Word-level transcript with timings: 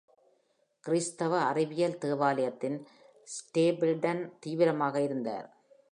கிறிஸ்தவ 0.83 1.33
அறிவியல் 1.41 1.97
தேவாலயத்தில் 1.97 2.77
ஸ்டேபிள்டன் 3.27 4.21
தீவிரமாக 4.39 5.01
இருந்தார். 5.01 5.47